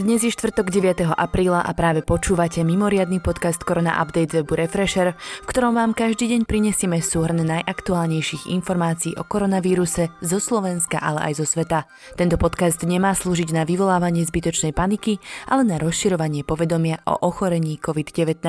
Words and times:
Dnes 0.00 0.24
je 0.24 0.32
štvrtok 0.32 0.72
9. 0.72 1.12
apríla 1.12 1.60
a 1.60 1.76
práve 1.76 2.00
počúvate 2.00 2.64
mimoriadny 2.64 3.20
podcast 3.20 3.60
Korona 3.60 4.00
Update 4.00 4.32
webu 4.32 4.56
Refresher, 4.56 5.12
v 5.12 5.46
ktorom 5.52 5.76
vám 5.76 5.92
každý 5.92 6.24
deň 6.32 6.48
prinesieme 6.48 7.04
súhrn 7.04 7.44
najaktuálnejších 7.44 8.48
informácií 8.48 9.12
o 9.20 9.28
koronavíruse 9.28 10.08
zo 10.24 10.38
Slovenska, 10.40 11.04
ale 11.04 11.28
aj 11.28 11.44
zo 11.44 11.46
sveta. 11.52 11.84
Tento 12.16 12.40
podcast 12.40 12.80
nemá 12.80 13.12
slúžiť 13.12 13.52
na 13.52 13.68
vyvolávanie 13.68 14.24
zbytočnej 14.24 14.72
paniky, 14.72 15.20
ale 15.44 15.68
na 15.68 15.76
rozširovanie 15.76 16.48
povedomia 16.48 17.04
o 17.04 17.20
ochorení 17.20 17.76
COVID-19. 17.76 18.40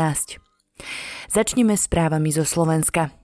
Začneme 1.28 1.76
správami 1.76 2.32
zo 2.32 2.48
Slovenska. 2.48 3.21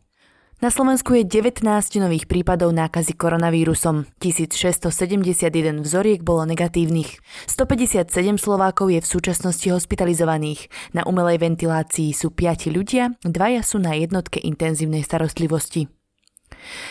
Na 0.57 0.73
Slovensku 0.73 1.13
je 1.13 1.21
19 1.21 1.61
nových 2.01 2.25
prípadov 2.25 2.73
nákazy 2.73 3.13
koronavírusom. 3.13 4.09
1671 4.17 5.85
vzoriek 5.85 6.25
bolo 6.25 6.49
negatívnych. 6.49 7.21
157 7.45 8.09
Slovákov 8.41 8.89
je 8.89 8.97
v 8.97 9.05
súčasnosti 9.05 9.69
hospitalizovaných. 9.69 10.65
Na 10.97 11.05
umelej 11.05 11.45
ventilácii 11.45 12.09
sú 12.09 12.33
5 12.33 12.73
ľudia, 12.73 13.13
dvaja 13.21 13.61
sú 13.61 13.77
na 13.77 14.01
jednotke 14.01 14.41
intenzívnej 14.41 15.05
starostlivosti. 15.05 15.93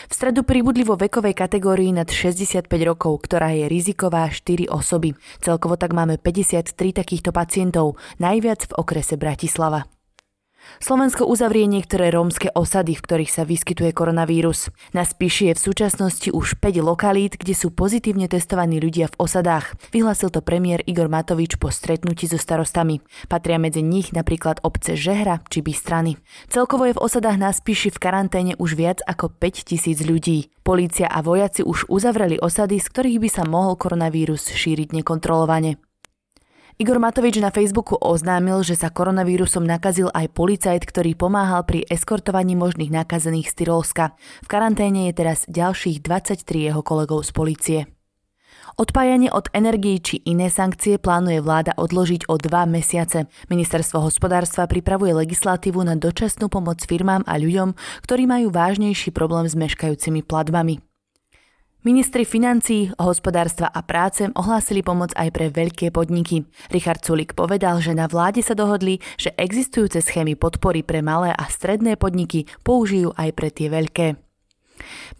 V 0.07 0.13
stredu 0.15 0.47
pribudli 0.47 0.87
vo 0.87 0.95
vekovej 0.95 1.35
kategórii 1.35 1.91
nad 1.91 2.07
65 2.07 2.71
rokov, 2.87 3.27
ktorá 3.27 3.51
je 3.51 3.67
riziková 3.67 4.31
4 4.31 4.71
osoby. 4.71 5.11
Celkovo 5.43 5.75
tak 5.75 5.91
máme 5.91 6.15
53 6.15 6.71
takýchto 6.71 7.35
pacientov, 7.35 7.99
najviac 8.15 8.63
v 8.71 8.79
okrese 8.79 9.19
Bratislava. 9.19 9.91
Slovensko 10.77 11.25
uzavrie 11.25 11.65
niektoré 11.65 12.13
rómske 12.13 12.53
osady, 12.53 12.93
v 12.93 13.03
ktorých 13.03 13.31
sa 13.31 13.43
vyskytuje 13.43 13.91
koronavírus. 13.95 14.69
Na 14.93 15.03
Spiši 15.07 15.51
je 15.51 15.57
v 15.57 15.63
súčasnosti 15.71 16.29
už 16.29 16.61
5 16.61 16.83
lokalít, 16.85 17.39
kde 17.39 17.57
sú 17.57 17.73
pozitívne 17.73 18.29
testovaní 18.29 18.77
ľudia 18.77 19.09
v 19.09 19.17
osadách. 19.17 19.73
Vyhlásil 19.89 20.29
to 20.29 20.45
premiér 20.45 20.85
Igor 20.85 21.09
Matovič 21.09 21.57
po 21.57 21.73
stretnutí 21.73 22.29
so 22.29 22.37
starostami. 22.37 23.01
Patria 23.31 23.57
medzi 23.57 23.81
nich 23.81 24.13
napríklad 24.13 24.61
obce 24.61 24.93
Žehra 24.93 25.41
či 25.49 25.65
Bystrany. 25.65 26.21
Celkovo 26.51 26.85
je 26.85 26.93
v 26.93 27.01
osadách 27.01 27.37
na 27.39 27.49
Spiši 27.49 27.89
v 27.93 28.01
karanténe 28.03 28.53
už 28.61 28.77
viac 28.77 28.99
ako 29.07 29.33
5 29.33 29.67
tisíc 29.73 30.03
ľudí. 30.03 30.53
Polícia 30.67 31.07
a 31.07 31.23
vojaci 31.23 31.63
už 31.63 31.87
uzavreli 31.87 32.43
osady, 32.43 32.83
z 32.83 32.91
ktorých 32.91 33.19
by 33.23 33.29
sa 33.31 33.43
mohol 33.47 33.79
koronavírus 33.79 34.51
šíriť 34.51 34.91
nekontrolovane. 34.99 35.86
Igor 36.77 37.01
Matovič 37.01 37.41
na 37.41 37.49
Facebooku 37.49 37.97
oznámil, 37.97 38.61
že 38.61 38.77
sa 38.77 38.93
koronavírusom 38.93 39.65
nakazil 39.65 40.13
aj 40.13 40.29
policajt, 40.29 40.85
ktorý 40.85 41.17
pomáhal 41.17 41.65
pri 41.65 41.81
eskortovaní 41.89 42.53
možných 42.53 42.93
nakazených 42.93 43.49
z 43.49 43.65
Tyrolska. 43.65 44.13
V 44.45 44.47
karanténe 44.47 45.09
je 45.09 45.17
teraz 45.17 45.49
ďalších 45.49 46.05
23 46.05 46.69
jeho 46.69 46.85
kolegov 46.85 47.25
z 47.25 47.31
policie. 47.33 47.79
Odpájanie 48.77 49.33
od 49.33 49.49
energií 49.57 49.97
či 49.97 50.21
iné 50.29 50.53
sankcie 50.53 51.01
plánuje 51.01 51.41
vláda 51.41 51.73
odložiť 51.81 52.29
o 52.29 52.37
dva 52.37 52.69
mesiace. 52.69 53.25
Ministerstvo 53.49 53.97
hospodárstva 53.97 54.69
pripravuje 54.69 55.17
legislatívu 55.17 55.81
na 55.81 55.97
dočasnú 55.97 56.45
pomoc 56.45 56.85
firmám 56.85 57.25
a 57.25 57.41
ľuďom, 57.41 57.73
ktorí 58.05 58.29
majú 58.29 58.53
vážnejší 58.53 59.09
problém 59.17 59.49
s 59.49 59.57
meškajúcimi 59.57 60.21
platbami. 60.21 60.86
Ministri 61.85 62.25
financií, 62.25 62.89
hospodárstva 62.97 63.69
a 63.69 63.85
práce 63.85 64.25
ohlásili 64.33 64.81
pomoc 64.81 65.13
aj 65.13 65.29
pre 65.29 65.53
veľké 65.53 65.93
podniky. 65.93 66.49
Richard 66.73 67.05
Sulik 67.05 67.37
povedal, 67.37 67.77
že 67.85 67.93
na 67.93 68.09
vláde 68.09 68.41
sa 68.41 68.57
dohodli, 68.57 68.97
že 69.15 69.29
existujúce 69.37 70.01
schémy 70.01 70.33
podpory 70.33 70.81
pre 70.81 71.05
malé 71.05 71.37
a 71.37 71.45
stredné 71.45 71.93
podniky 71.93 72.49
použijú 72.65 73.13
aj 73.13 73.29
pre 73.37 73.53
tie 73.53 73.69
veľké. 73.69 74.17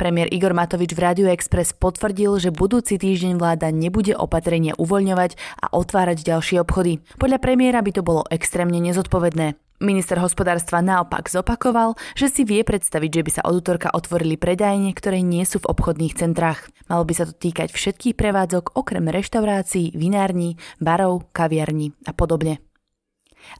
Premiér 0.01 0.33
Igor 0.33 0.53
Matovič 0.53 0.97
v 0.97 1.01
Radio 1.01 1.25
Express 1.29 1.77
potvrdil, 1.77 2.37
že 2.41 2.53
budúci 2.53 2.97
týždeň 2.97 3.37
vláda 3.37 3.69
nebude 3.69 4.17
opatrenia 4.17 4.73
uvoľňovať 4.77 5.37
a 5.61 5.65
otvárať 5.73 6.25
ďalšie 6.25 6.57
obchody. 6.61 7.01
Podľa 7.21 7.37
premiéra 7.41 7.81
by 7.85 7.91
to 7.93 8.01
bolo 8.01 8.25
extrémne 8.33 8.77
nezodpovedné. 8.81 9.66
Minister 9.77 10.17
hospodárstva 10.17 10.81
naopak 10.81 11.29
zopakoval, 11.29 11.93
že 12.17 12.33
si 12.33 12.41
vie 12.41 12.65
predstaviť, 12.65 13.11
že 13.13 13.21
by 13.21 13.31
sa 13.31 13.45
od 13.45 13.61
útorka 13.61 13.93
otvorili 13.93 14.33
predajne, 14.33 14.89
ktoré 14.97 15.21
nie 15.21 15.45
sú 15.45 15.61
v 15.61 15.69
obchodných 15.69 16.17
centrách. 16.17 16.73
Malo 16.89 17.05
by 17.05 17.13
sa 17.13 17.29
to 17.29 17.37
týkať 17.37 17.69
všetkých 17.69 18.17
prevádzok 18.17 18.73
okrem 18.73 19.05
reštaurácií, 19.05 19.93
vinární, 19.93 20.57
barov, 20.81 21.29
kaviarní 21.29 21.93
a 22.09 22.11
podobne. 22.17 22.57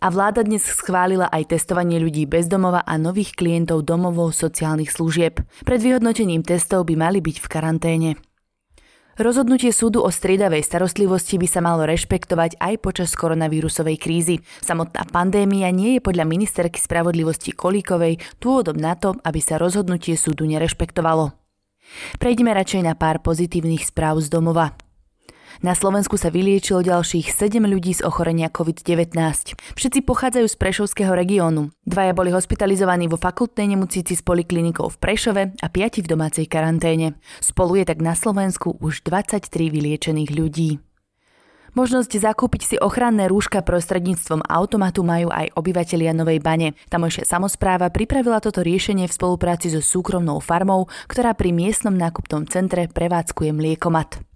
A 0.02 0.10
vláda 0.10 0.42
dnes 0.42 0.66
schválila 0.66 1.30
aj 1.30 1.54
testovanie 1.54 2.02
ľudí 2.02 2.26
bez 2.26 2.50
domova 2.50 2.82
a 2.82 2.98
nových 2.98 3.38
klientov 3.38 3.86
domovov 3.86 4.34
sociálnych 4.34 4.90
služieb. 4.90 5.46
Pred 5.70 5.80
vyhodnotením 5.86 6.42
testov 6.42 6.90
by 6.90 6.98
mali 6.98 7.22
byť 7.22 7.38
v 7.40 7.48
karanténe. 7.48 8.10
Rozhodnutie 9.18 9.74
súdu 9.74 10.06
o 10.06 10.14
striedavej 10.14 10.62
starostlivosti 10.62 11.42
by 11.42 11.50
sa 11.50 11.58
malo 11.58 11.90
rešpektovať 11.90 12.62
aj 12.62 12.74
počas 12.78 13.18
koronavírusovej 13.18 13.98
krízy. 13.98 14.46
Samotná 14.62 15.10
pandémia 15.10 15.74
nie 15.74 15.98
je 15.98 16.06
podľa 16.06 16.30
ministerky 16.30 16.78
spravodlivosti 16.78 17.50
Kolíkovej 17.50 18.22
dôvodom 18.38 18.78
na 18.78 18.94
to, 18.94 19.18
aby 19.26 19.42
sa 19.42 19.58
rozhodnutie 19.58 20.14
súdu 20.14 20.46
nerešpektovalo. 20.46 21.34
Prejdeme 22.22 22.54
radšej 22.54 22.86
na 22.86 22.94
pár 22.94 23.26
pozitívnych 23.26 23.90
správ 23.90 24.22
z 24.22 24.30
domova. 24.30 24.78
Na 25.66 25.74
Slovensku 25.74 26.22
sa 26.22 26.30
vyliečilo 26.30 26.86
ďalších 26.86 27.34
7 27.34 27.66
ľudí 27.66 27.98
z 27.98 28.06
ochorenia 28.06 28.54
COVID-19. 28.54 29.18
Všetci 29.74 30.00
pochádzajú 30.06 30.46
z 30.46 30.56
Prešovského 30.62 31.10
regiónu. 31.18 31.74
Dvaja 31.82 32.14
boli 32.14 32.30
hospitalizovaní 32.30 33.10
vo 33.10 33.18
fakultnej 33.18 33.66
nemocnici 33.74 34.14
s 34.14 34.22
poliklinikou 34.22 34.86
v 34.86 34.98
Prešove 35.02 35.44
a 35.58 35.68
piati 35.74 36.06
v 36.06 36.14
domácej 36.14 36.46
karanténe. 36.46 37.18
Spolu 37.42 37.82
je 37.82 37.90
tak 37.90 38.06
na 38.06 38.14
Slovensku 38.14 38.78
už 38.78 39.02
23 39.02 39.50
vyliečených 39.74 40.30
ľudí. 40.30 40.78
Možnosť 41.78 42.22
zakúpiť 42.22 42.62
si 42.66 42.76
ochranné 42.78 43.30
rúška 43.30 43.62
prostredníctvom 43.62 44.46
automatu 44.50 45.06
majú 45.06 45.30
aj 45.30 45.54
obyvatelia 45.54 46.10
Novej 46.10 46.42
Bane. 46.42 46.74
Tamojšia 46.90 47.26
samozpráva 47.26 47.94
pripravila 47.94 48.42
toto 48.42 48.66
riešenie 48.66 49.06
v 49.06 49.14
spolupráci 49.14 49.70
so 49.70 49.82
súkromnou 49.82 50.42
farmou, 50.42 50.90
ktorá 51.06 51.38
pri 51.38 51.54
miestnom 51.54 51.94
nákupnom 51.94 52.50
centre 52.50 52.90
prevádzkuje 52.90 53.54
mliekomat. 53.54 54.27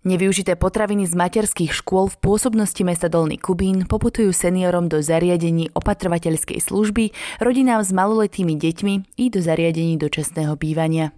Nevyužité 0.00 0.56
potraviny 0.56 1.04
z 1.04 1.12
materských 1.12 1.76
škôl 1.76 2.08
v 2.08 2.16
pôsobnosti 2.24 2.80
mesta 2.80 3.12
Dolný 3.12 3.36
Kubín 3.36 3.84
poputujú 3.84 4.32
seniorom 4.32 4.88
do 4.88 5.04
zariadení 5.04 5.68
opatrovateľskej 5.76 6.56
služby, 6.56 7.12
rodinám 7.36 7.84
s 7.84 7.92
maloletými 7.92 8.56
deťmi 8.56 9.20
i 9.20 9.24
do 9.28 9.44
zariadení 9.44 10.00
dočasného 10.00 10.56
bývania. 10.56 11.12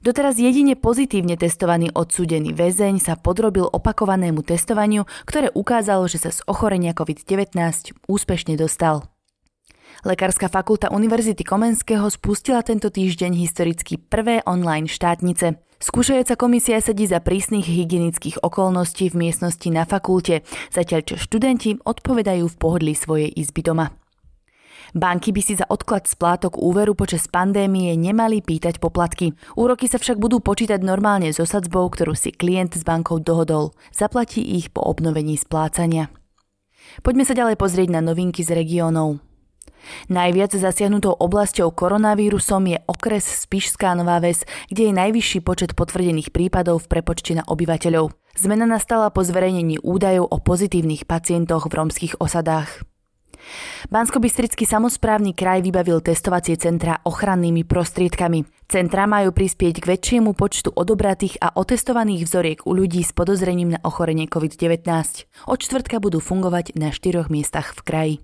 Doteraz 0.00 0.40
jedine 0.40 0.80
pozitívne 0.80 1.36
testovaný 1.36 1.92
odsúdený 1.92 2.56
väzeň 2.56 3.04
sa 3.04 3.20
podrobil 3.20 3.68
opakovanému 3.68 4.40
testovaniu, 4.40 5.04
ktoré 5.28 5.52
ukázalo, 5.52 6.08
že 6.08 6.24
sa 6.24 6.32
z 6.32 6.40
ochorenia 6.48 6.96
COVID-19 6.96 7.52
úspešne 8.08 8.56
dostal. 8.56 9.13
Lekárska 10.02 10.50
fakulta 10.50 10.90
Univerzity 10.90 11.46
Komenského 11.46 12.10
spustila 12.10 12.66
tento 12.66 12.90
týždeň 12.90 13.38
historicky 13.38 13.94
prvé 14.02 14.42
online 14.42 14.90
štátnice. 14.90 15.62
Skúšajúca 15.78 16.34
komisia 16.34 16.82
sedí 16.82 17.06
za 17.06 17.22
prísnych 17.22 17.68
hygienických 17.68 18.42
okolností 18.42 19.14
v 19.14 19.28
miestnosti 19.28 19.68
na 19.70 19.86
fakulte, 19.86 20.42
zatiaľ 20.74 21.00
čo 21.06 21.14
študenti 21.14 21.78
odpovedajú 21.78 22.50
v 22.50 22.58
pohodlí 22.58 22.98
svojej 22.98 23.30
izby 23.30 23.62
doma. 23.62 23.94
Banky 24.94 25.34
by 25.34 25.42
si 25.42 25.58
za 25.58 25.66
odklad 25.66 26.06
splátok 26.06 26.54
úveru 26.54 26.94
počas 26.94 27.26
pandémie 27.26 27.98
nemali 27.98 28.38
pýtať 28.38 28.78
poplatky. 28.78 29.34
Úroky 29.58 29.90
sa 29.90 29.98
však 29.98 30.22
budú 30.22 30.38
počítať 30.38 30.78
normálne 30.86 31.34
so 31.34 31.42
sadzbou, 31.42 31.90
ktorú 31.90 32.14
si 32.14 32.30
klient 32.30 32.78
s 32.78 32.86
bankou 32.86 33.18
dohodol. 33.18 33.74
Zaplatí 33.90 34.38
ich 34.38 34.70
po 34.70 34.86
obnovení 34.86 35.34
splácania. 35.34 36.14
Poďme 37.02 37.26
sa 37.26 37.34
ďalej 37.34 37.58
pozrieť 37.58 37.90
na 37.90 38.06
novinky 38.06 38.46
z 38.46 38.54
regiónov. 38.54 39.18
Najviac 40.08 40.54
zasiahnutou 40.54 41.14
oblasťou 41.16 41.72
koronavírusom 41.72 42.70
je 42.70 42.78
okres 42.84 43.24
Spišská 43.24 43.96
Nová 43.98 44.20
Ves, 44.20 44.44
kde 44.68 44.90
je 44.90 44.92
najvyšší 44.94 45.40
počet 45.42 45.72
potvrdených 45.72 46.30
prípadov 46.34 46.84
v 46.84 46.98
prepočte 46.98 47.36
na 47.38 47.44
obyvateľov. 47.46 48.12
Zmena 48.34 48.66
nastala 48.66 49.14
po 49.14 49.22
zverejnení 49.22 49.78
údajov 49.80 50.26
o 50.26 50.42
pozitívnych 50.42 51.06
pacientoch 51.06 51.70
v 51.70 51.76
romských 51.78 52.18
osadách. 52.18 52.82
Banskobystrický 53.92 54.64
samozprávny 54.64 55.36
kraj 55.36 55.60
vybavil 55.60 56.00
testovacie 56.00 56.56
centra 56.56 56.98
ochrannými 57.04 57.62
prostriedkami. 57.68 58.48
Centra 58.66 59.04
majú 59.04 59.30
prispieť 59.36 59.84
k 59.84 59.88
väčšiemu 59.96 60.32
počtu 60.32 60.72
odobratých 60.72 61.38
a 61.44 61.52
otestovaných 61.52 62.24
vzoriek 62.24 62.58
u 62.64 62.72
ľudí 62.72 63.04
s 63.04 63.12
podozrením 63.12 63.76
na 63.76 63.80
ochorenie 63.84 64.26
COVID-19. 64.26 64.88
Od 65.44 65.58
čtvrtka 65.60 66.00
budú 66.00 66.18
fungovať 66.24 66.74
na 66.80 66.90
štyroch 66.90 67.28
miestach 67.28 67.76
v 67.76 67.80
kraji. 67.84 68.14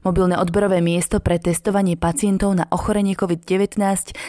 Mobilné 0.00 0.40
odberové 0.40 0.80
miesto 0.80 1.20
pre 1.20 1.36
testovanie 1.36 1.92
pacientov 1.92 2.56
na 2.56 2.64
ochorenie 2.72 3.12
COVID-19 3.12 3.76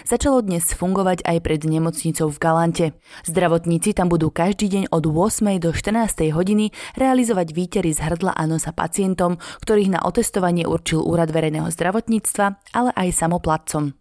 začalo 0.04 0.44
dnes 0.44 0.68
fungovať 0.76 1.24
aj 1.24 1.38
pred 1.40 1.64
nemocnicou 1.64 2.28
v 2.28 2.38
Galante. 2.44 2.86
Zdravotníci 3.24 3.96
tam 3.96 4.12
budú 4.12 4.36
každý 4.36 4.68
deň 4.68 4.84
od 4.92 5.04
8. 5.08 5.64
do 5.64 5.72
14. 5.72 6.28
hodiny 6.36 6.76
realizovať 7.00 7.56
výtery 7.56 7.96
z 7.96 8.04
hrdla 8.04 8.36
a 8.36 8.44
nosa 8.52 8.76
pacientom, 8.76 9.40
ktorých 9.64 9.96
na 9.96 10.00
otestovanie 10.04 10.68
určil 10.68 11.08
Úrad 11.08 11.32
verejného 11.32 11.72
zdravotníctva, 11.72 12.76
ale 12.76 12.92
aj 12.92 13.16
samoplatcom. 13.16 14.01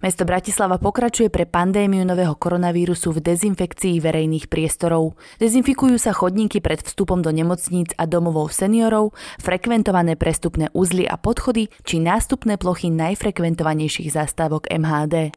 Mesto 0.00 0.28
Bratislava 0.28 0.76
pokračuje 0.76 1.32
pre 1.32 1.48
pandémiu 1.48 2.04
nového 2.06 2.36
koronavírusu 2.36 3.14
v 3.16 3.22
dezinfekcii 3.22 4.00
verejných 4.02 4.46
priestorov. 4.46 5.16
Dezinfikujú 5.40 5.96
sa 5.96 6.16
chodníky 6.16 6.58
pred 6.60 6.84
vstupom 6.84 7.24
do 7.24 7.32
nemocníc 7.32 7.96
a 7.96 8.04
domovov 8.04 8.52
seniorov, 8.52 9.16
frekventované 9.40 10.14
prestupné 10.14 10.68
uzly 10.72 11.08
a 11.08 11.20
podchody 11.20 11.72
či 11.82 12.02
nástupné 12.02 12.60
plochy 12.60 12.92
najfrekventovanejších 12.92 14.12
zastávok 14.12 14.68
MHD. 14.70 15.32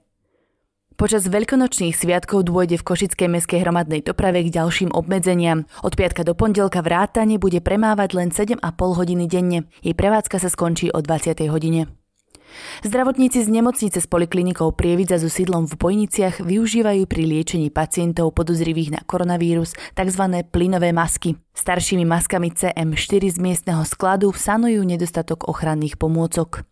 Počas 0.99 1.31
veľkonočných 1.31 1.95
sviatkov 1.95 2.43
dôjde 2.43 2.75
v 2.75 2.83
Košickej 2.83 3.31
meskej 3.31 3.63
hromadnej 3.63 4.03
doprave 4.03 4.43
k 4.43 4.51
ďalším 4.51 4.91
obmedzeniam. 4.91 5.63
Od 5.79 5.95
piatka 5.95 6.27
do 6.27 6.35
pondelka 6.35 6.83
vrátane 6.83 7.39
bude 7.39 7.63
premávať 7.63 8.09
len 8.19 8.35
7,5 8.35 8.59
hodiny 8.75 9.23
denne. 9.31 9.71
Jej 9.79 9.95
prevádzka 9.95 10.43
sa 10.43 10.51
skončí 10.51 10.91
o 10.91 10.99
20. 10.99 11.39
hodine. 11.47 11.98
Zdravotníci 12.83 13.43
z 13.43 13.49
nemocnice 13.51 13.99
s 13.99 14.07
poliklinikou 14.07 14.71
Prievidza 14.71 15.19
so 15.19 15.27
sídlom 15.27 15.67
v 15.67 15.75
Bojniciach 15.75 16.39
využívajú 16.39 17.03
pri 17.05 17.23
liečení 17.27 17.67
pacientov 17.69 18.31
podozrivých 18.35 18.95
na 18.95 19.01
koronavírus 19.03 19.75
tzv. 19.93 20.23
plynové 20.47 20.95
masky. 20.95 21.35
Staršími 21.51 22.07
maskami 22.07 22.55
CM4 22.55 23.23
z 23.35 23.37
miestneho 23.37 23.83
skladu 23.83 24.31
sanujú 24.31 24.85
nedostatok 24.87 25.51
ochranných 25.51 25.99
pomôcok. 25.99 26.63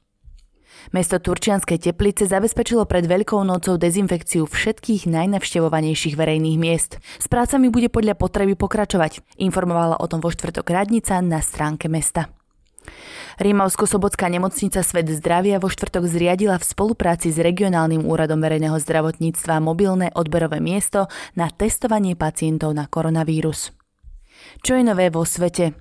Mesto 0.95 1.19
Turčianske 1.19 1.75
teplice 1.75 2.29
zabezpečilo 2.29 2.87
pred 2.87 3.03
Veľkou 3.03 3.43
nocou 3.43 3.75
dezinfekciu 3.75 4.47
všetkých 4.47 5.09
najnavštevovanejších 5.11 6.15
verejných 6.15 6.55
miest. 6.55 7.01
S 7.19 7.27
prácami 7.27 7.67
bude 7.67 7.91
podľa 7.91 8.15
potreby 8.15 8.55
pokračovať, 8.55 9.19
informovala 9.41 9.99
o 9.99 10.05
tom 10.07 10.23
vo 10.23 10.31
štvrtok 10.31 10.71
radnica 10.71 11.19
na 11.19 11.43
stránke 11.43 11.91
mesta. 11.91 12.36
Rímavsko-Sobotská 13.37 14.25
nemocnica 14.33 14.81
Svet 14.81 15.07
zdravia 15.13 15.61
vo 15.61 15.69
štvrtok 15.69 16.09
zriadila 16.09 16.57
v 16.57 16.65
spolupráci 16.65 17.29
s 17.29 17.37
regionálnym 17.37 18.01
úradom 18.01 18.41
verejného 18.41 18.81
zdravotníctva 18.81 19.61
mobilné 19.61 20.09
odberové 20.17 20.57
miesto 20.57 21.05
na 21.37 21.53
testovanie 21.53 22.17
pacientov 22.17 22.73
na 22.73 22.89
koronavírus. 22.89 23.69
Čo 24.65 24.77
je 24.77 24.83
nové 24.85 25.13
vo 25.13 25.21
svete? 25.21 25.77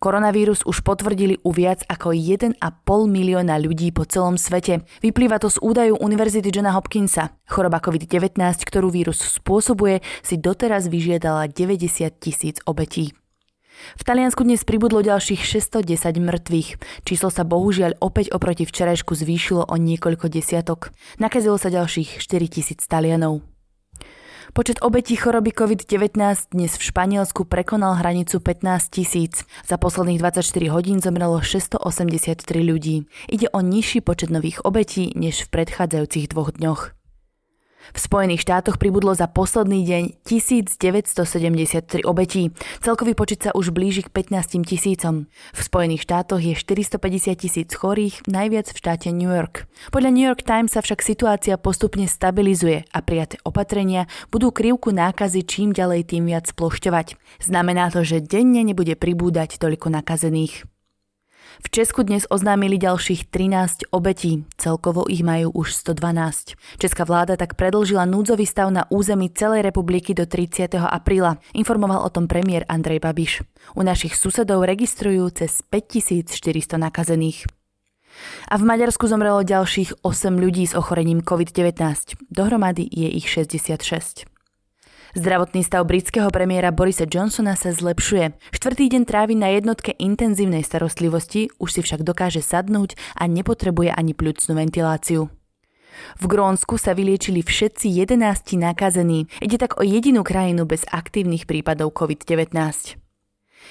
Koronavírus 0.00 0.64
už 0.64 0.80
potvrdili 0.80 1.36
u 1.44 1.52
viac 1.52 1.84
ako 1.84 2.16
1,5 2.16 2.56
milióna 3.04 3.60
ľudí 3.60 3.92
po 3.92 4.08
celom 4.08 4.40
svete. 4.40 4.80
Vyplýva 5.04 5.36
to 5.36 5.52
z 5.52 5.60
údajov 5.60 6.00
Univerzity 6.00 6.48
Johna 6.48 6.72
Hopkinsa. 6.72 7.36
Choroba 7.44 7.84
COVID-19, 7.84 8.40
ktorú 8.40 8.88
vírus 8.88 9.20
spôsobuje, 9.20 10.00
si 10.24 10.40
doteraz 10.40 10.88
vyžiadala 10.88 11.52
90 11.52 12.16
tisíc 12.16 12.64
obetí. 12.64 13.12
V 13.98 14.02
Taliansku 14.02 14.44
dnes 14.44 14.64
pribudlo 14.64 15.00
ďalších 15.02 15.42
610 15.42 16.20
mŕtvych. 16.20 16.68
Číslo 17.04 17.28
sa 17.28 17.42
bohužiaľ 17.44 18.00
opäť 18.00 18.32
oproti 18.32 18.64
včerajšku 18.64 19.16
zvýšilo 19.16 19.68
o 19.68 19.74
niekoľko 19.76 20.30
desiatok. 20.30 20.92
Nakazilo 21.18 21.56
sa 21.56 21.72
ďalších 21.72 22.20
4000 22.20 22.80
Talianov. 22.84 23.44
Počet 24.50 24.82
obetí 24.82 25.14
choroby 25.14 25.54
COVID-19 25.54 26.18
dnes 26.50 26.74
v 26.74 26.82
Španielsku 26.82 27.46
prekonal 27.46 28.02
hranicu 28.02 28.42
15 28.42 28.90
tisíc. 28.90 29.46
Za 29.62 29.78
posledných 29.78 30.18
24 30.18 30.42
hodín 30.74 30.98
zomrelo 30.98 31.38
683 31.38 32.42
ľudí. 32.58 33.06
Ide 33.30 33.46
o 33.54 33.62
nižší 33.62 34.02
počet 34.02 34.34
nových 34.34 34.66
obetí 34.66 35.14
než 35.14 35.46
v 35.46 35.54
predchádzajúcich 35.54 36.34
dvoch 36.34 36.50
dňoch. 36.50 36.99
V 37.90 37.98
Spojených 37.98 38.44
štátoch 38.44 38.76
pribudlo 38.78 39.16
za 39.16 39.26
posledný 39.26 39.82
deň 39.86 40.04
1973 40.22 42.06
obetí. 42.06 42.54
Celkový 42.80 43.18
počet 43.18 43.44
sa 43.44 43.50
už 43.56 43.72
blíži 43.74 44.06
k 44.06 44.12
15 44.12 44.62
tisícom. 44.64 45.26
V 45.54 45.60
Spojených 45.60 46.04
štátoch 46.06 46.40
je 46.40 46.54
450 46.54 47.34
tisíc 47.36 47.70
chorých, 47.74 48.24
najviac 48.30 48.70
v 48.70 48.76
štáte 48.78 49.08
New 49.10 49.30
York. 49.30 49.66
Podľa 49.90 50.10
New 50.12 50.26
York 50.26 50.46
Times 50.46 50.72
sa 50.72 50.80
však 50.80 51.02
situácia 51.02 51.58
postupne 51.60 52.06
stabilizuje 52.06 52.86
a 52.90 52.98
prijaté 53.02 53.36
opatrenia 53.42 54.06
budú 54.30 54.52
krivku 54.54 54.94
nákazy 54.94 55.42
čím 55.44 55.76
ďalej 55.76 56.14
tým 56.14 56.28
viac 56.30 56.48
splošťovať. 56.48 57.18
Znamená 57.42 57.90
to, 57.90 58.06
že 58.06 58.24
denne 58.24 58.62
nebude 58.62 58.94
pribúdať 58.96 59.58
toľko 59.58 59.92
nakazených. 59.92 60.64
V 61.60 61.68
Česku 61.68 62.08
dnes 62.08 62.24
oznámili 62.32 62.80
ďalších 62.80 63.28
13 63.28 63.92
obetí, 63.92 64.48
celkovo 64.56 65.04
ich 65.12 65.20
majú 65.20 65.52
už 65.52 65.76
112. 65.76 66.56
Česká 66.80 67.04
vláda 67.04 67.36
tak 67.36 67.52
predlžila 67.52 68.08
núdzový 68.08 68.48
stav 68.48 68.72
na 68.72 68.88
území 68.88 69.28
celej 69.28 69.68
republiky 69.68 70.16
do 70.16 70.24
30. 70.24 70.80
apríla, 70.80 71.36
informoval 71.52 72.00
o 72.00 72.08
tom 72.08 72.32
premiér 72.32 72.64
Andrej 72.64 73.04
Babiš. 73.04 73.44
U 73.76 73.84
našich 73.84 74.16
susedov 74.16 74.64
registrujú 74.64 75.28
cez 75.36 75.60
5400 75.68 76.80
nakazených. 76.80 77.44
A 78.48 78.56
v 78.56 78.64
Maďarsku 78.64 79.04
zomrelo 79.04 79.44
ďalších 79.44 80.00
8 80.00 80.40
ľudí 80.40 80.64
s 80.64 80.72
ochorením 80.72 81.20
COVID-19. 81.20 81.76
Dohromady 82.32 82.88
je 82.88 83.08
ich 83.20 83.28
66. 83.28 84.24
Zdravotný 85.10 85.66
stav 85.66 85.82
britského 85.90 86.30
premiéra 86.30 86.70
Borisa 86.70 87.02
Johnsona 87.02 87.58
sa 87.58 87.74
zlepšuje. 87.74 88.30
Štvrtý 88.54 88.86
deň 88.94 89.02
trávi 89.10 89.34
na 89.34 89.50
jednotke 89.50 89.90
intenzívnej 89.98 90.62
starostlivosti, 90.62 91.50
už 91.58 91.68
si 91.74 91.80
však 91.82 92.06
dokáže 92.06 92.38
sadnúť 92.38 92.94
a 93.18 93.26
nepotrebuje 93.26 93.90
ani 93.90 94.14
pľucnú 94.14 94.54
ventiláciu. 94.54 95.26
V 96.22 96.24
Grónsku 96.30 96.78
sa 96.78 96.94
vyliečili 96.94 97.42
všetci 97.42 97.90
11 98.06 98.54
nakazení. 98.62 99.26
Ide 99.42 99.58
tak 99.58 99.80
o 99.80 99.82
jedinú 99.82 100.22
krajinu 100.22 100.62
bez 100.62 100.86
aktívnych 100.86 101.50
prípadov 101.50 101.90
COVID-19. 101.90 102.99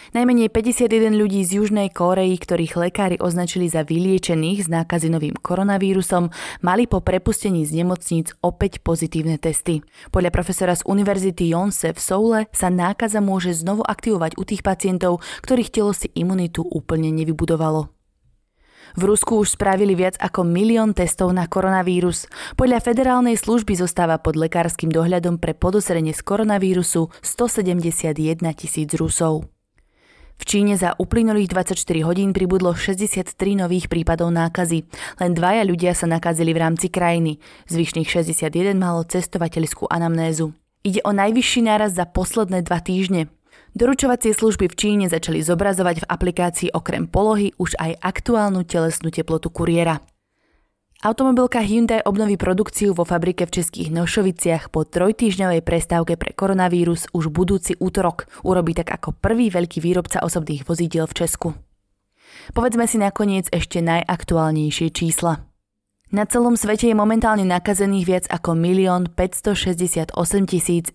Najmenej 0.09 0.49
51 0.49 1.13
ľudí 1.13 1.45
z 1.45 1.61
Južnej 1.61 1.93
Kórei, 1.93 2.33
ktorých 2.33 2.73
lekári 2.79 3.15
označili 3.21 3.69
za 3.69 3.85
vyliečených 3.85 4.65
s 4.65 4.67
nákazinovým 4.67 5.37
koronavírusom, 5.37 6.33
mali 6.65 6.89
po 6.89 7.03
prepustení 7.05 7.61
z 7.67 7.85
nemocníc 7.85 8.33
opäť 8.41 8.81
pozitívne 8.81 9.37
testy. 9.37 9.85
Podľa 10.09 10.33
profesora 10.33 10.73
z 10.73 10.81
Univerzity 10.89 11.53
Jonse 11.53 11.93
v 11.93 11.99
Soule 12.01 12.39
sa 12.49 12.73
nákaza 12.73 13.21
môže 13.21 13.53
znovu 13.53 13.85
aktivovať 13.85 14.41
u 14.41 14.43
tých 14.47 14.65
pacientov, 14.65 15.21
ktorých 15.45 15.69
telo 15.69 15.93
si 15.93 16.09
imunitu 16.17 16.65
úplne 16.65 17.13
nevybudovalo. 17.13 17.93
V 18.97 19.01
Rusku 19.05 19.45
už 19.45 19.53
spravili 19.53 19.93
viac 19.93 20.17
ako 20.17 20.41
milión 20.41 20.97
testov 20.97 21.29
na 21.29 21.45
koronavírus. 21.45 22.25
Podľa 22.57 22.81
federálnej 22.81 23.37
služby 23.37 23.77
zostáva 23.77 24.17
pod 24.17 24.33
lekárskym 24.33 24.89
dohľadom 24.89 25.37
pre 25.37 25.53
podozrenie 25.53 26.17
z 26.17 26.25
koronavírusu 26.25 27.13
171 27.21 28.41
tisíc 28.57 28.89
Rusov. 28.97 29.58
V 30.39 30.47
Číne 30.47 30.79
za 30.79 30.95
uplynulých 30.95 31.51
24 31.51 31.75
hodín 32.07 32.31
pribudlo 32.31 32.71
63 32.71 33.35
nových 33.59 33.91
prípadov 33.91 34.31
nákazy. 34.31 34.87
Len 35.19 35.31
dvaja 35.35 35.67
ľudia 35.67 35.91
sa 35.91 36.07
nakazili 36.07 36.55
v 36.55 36.63
rámci 36.63 36.87
krajiny. 36.87 37.43
Zvyšných 37.67 38.07
61 38.07 38.79
malo 38.79 39.03
cestovateľskú 39.03 39.91
anamnézu. 39.91 40.55
Ide 40.87 41.03
o 41.03 41.11
najvyšší 41.11 41.67
náraz 41.67 41.99
za 41.99 42.07
posledné 42.07 42.63
dva 42.63 42.79
týždne. 42.79 43.27
Doručovacie 43.75 44.31
služby 44.31 44.71
v 44.71 44.77
Číne 44.79 45.05
začali 45.11 45.43
zobrazovať 45.43 46.01
v 46.01 46.09
aplikácii 46.09 46.69
okrem 46.71 47.05
polohy 47.05 47.51
už 47.59 47.75
aj 47.75 47.99
aktuálnu 47.99 48.63
telesnú 48.63 49.11
teplotu 49.11 49.51
kuriéra. 49.51 49.99
Automobilka 50.99 51.63
Hyundai 51.63 52.03
obnoví 52.03 52.35
produkciu 52.35 52.91
vo 52.91 53.07
fabrike 53.07 53.47
v 53.47 53.63
Českých 53.63 53.87
Nošoviciach 53.87 54.67
po 54.67 54.83
trojtýždňovej 54.83 55.63
prestávke 55.63 56.19
pre 56.19 56.35
koronavírus 56.35 57.07
už 57.15 57.31
budúci 57.31 57.79
útorok. 57.79 58.27
Urobí 58.43 58.75
tak 58.75 58.91
ako 58.91 59.15
prvý 59.15 59.47
veľký 59.47 59.79
výrobca 59.79 60.19
osobných 60.19 60.67
vozidiel 60.67 61.07
v 61.07 61.15
Česku. 61.23 61.49
Povedzme 62.51 62.83
si 62.83 62.99
nakoniec 62.99 63.47
ešte 63.47 63.79
najaktuálnejšie 63.79 64.91
čísla. 64.91 65.47
Na 66.11 66.27
celom 66.27 66.59
svete 66.59 66.91
je 66.91 66.95
momentálne 66.99 67.47
nakazených 67.47 68.03
viac 68.03 68.25
ako 68.27 68.59
1 68.59 69.15
568 69.15 70.11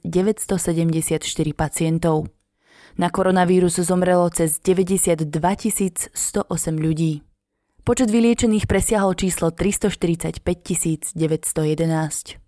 974 0.04 1.25
pacientov. 1.56 2.28
Na 3.00 3.08
koronavírus 3.08 3.80
zomrelo 3.80 4.28
cez 4.28 4.61
92 4.61 5.32
108 5.32 6.12
ľudí. 6.76 7.25
Počet 7.85 8.09
vyliečených 8.09 8.64
presiahol 8.64 9.12
číslo 9.12 9.53
345 9.53 10.41
911. 11.12 12.43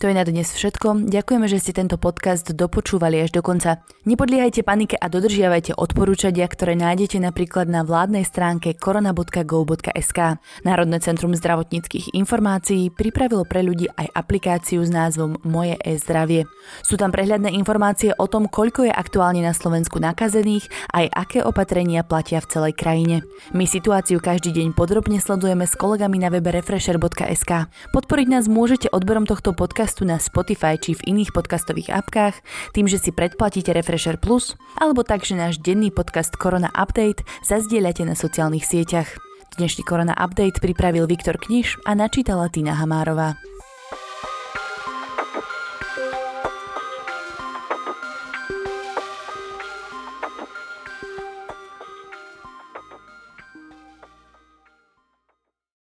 To 0.00 0.08
je 0.08 0.14
na 0.16 0.24
dnes 0.24 0.48
všetko. 0.48 1.10
Ďakujeme, 1.10 1.46
že 1.50 1.60
ste 1.60 1.76
tento 1.76 1.98
podcast 1.98 2.48
dopočúvali 2.54 3.20
až 3.20 3.34
do 3.34 3.42
konca. 3.44 3.82
Nepodliehajte 4.08 4.64
panike 4.64 4.96
a 4.96 5.10
dodržiavajte 5.10 5.76
odporúčania, 5.76 6.46
ktoré 6.48 6.78
nájdete 6.78 7.20
napríklad 7.20 7.68
na 7.68 7.84
vládnej 7.84 8.24
stránke 8.24 8.72
korona.go.sk. 8.78 10.18
Národné 10.64 10.98
centrum 11.02 11.36
zdravotníckých 11.36 12.16
informácií 12.16 12.88
pripravilo 12.88 13.44
pre 13.44 13.66
ľudí 13.66 13.90
aj 13.92 14.08
aplikáciu 14.16 14.80
s 14.86 14.90
názvom 14.90 15.42
Moje 15.44 15.76
e-zdravie. 15.82 16.48
Sú 16.86 16.96
tam 16.96 17.12
prehľadné 17.12 17.52
informácie 17.52 18.14
o 18.16 18.26
tom, 18.30 18.46
koľko 18.48 18.88
je 18.88 18.92
aktuálne 18.94 19.42
na 19.42 19.52
Slovensku 19.52 19.98
nakazených, 19.98 20.70
aj 20.96 21.06
aké 21.12 21.38
opatrenia 21.44 22.06
platia 22.06 22.40
v 22.40 22.48
celej 22.48 22.72
krajine. 22.78 23.26
My 23.52 23.68
situáciu 23.68 24.22
každý 24.22 24.56
deň 24.56 24.72
podrobne 24.78 25.20
sledujeme 25.20 25.68
s 25.68 25.76
kolegami 25.76 26.22
na 26.22 26.32
webe 26.32 26.54
refresher.sk. 26.54 27.52
Podporiť 27.92 28.26
nás 28.30 28.46
môžete 28.46 28.88
odberom 28.88 29.26
tohto 29.26 29.50
podcastu 29.52 29.71
podcastu 29.72 30.04
na 30.04 30.20
Spotify 30.20 30.76
či 30.76 30.92
v 30.92 31.16
iných 31.16 31.32
podcastových 31.32 31.96
apkách, 31.96 32.44
tým, 32.76 32.84
že 32.84 33.00
si 33.00 33.08
predplatíte 33.08 33.72
Refresher 33.72 34.20
Plus, 34.20 34.52
alebo 34.76 35.00
tak, 35.00 35.24
že 35.24 35.32
náš 35.32 35.64
denný 35.64 35.88
podcast 35.88 36.36
Korona 36.36 36.68
Update 36.76 37.24
zazdieľate 37.40 38.04
na 38.04 38.12
sociálnych 38.12 38.68
sieťach. 38.68 39.08
Dnešný 39.56 39.80
Korona 39.88 40.12
Update 40.12 40.60
pripravil 40.60 41.08
Viktor 41.08 41.40
Kniž 41.40 41.88
a 41.88 41.96
načítala 41.96 42.52
Tina 42.52 42.76
Hamárová. 42.76 43.40